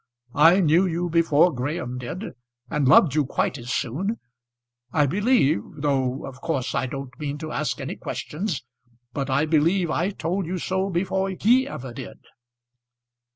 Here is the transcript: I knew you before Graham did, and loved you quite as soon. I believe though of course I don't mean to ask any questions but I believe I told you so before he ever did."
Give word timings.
I 0.33 0.61
knew 0.61 0.87
you 0.87 1.11
before 1.11 1.53
Graham 1.53 1.99
did, 1.99 2.33
and 2.71 2.87
loved 2.87 3.13
you 3.13 3.23
quite 3.23 3.59
as 3.59 3.71
soon. 3.71 4.17
I 4.91 5.05
believe 5.05 5.61
though 5.77 6.25
of 6.25 6.41
course 6.41 6.73
I 6.73 6.87
don't 6.87 7.13
mean 7.19 7.37
to 7.37 7.51
ask 7.51 7.79
any 7.79 7.97
questions 7.97 8.63
but 9.13 9.29
I 9.29 9.45
believe 9.45 9.91
I 9.91 10.09
told 10.09 10.47
you 10.47 10.57
so 10.57 10.89
before 10.89 11.29
he 11.39 11.67
ever 11.67 11.93
did." 11.93 12.17